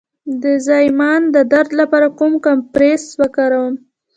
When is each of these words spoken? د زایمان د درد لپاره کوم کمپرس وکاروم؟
د 0.43 0.43
زایمان 0.67 1.21
د 1.35 1.37
درد 1.51 1.69
لپاره 1.81 2.07
کوم 2.19 2.33
کمپرس 2.45 3.03
وکاروم؟ 3.21 3.73